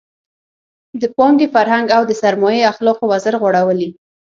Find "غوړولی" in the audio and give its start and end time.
3.41-3.89